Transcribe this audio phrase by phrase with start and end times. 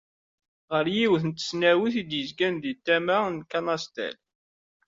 [0.71, 4.15] Ɣer yiwet n tesnawit i d-yezgan deg tama n Kanastel.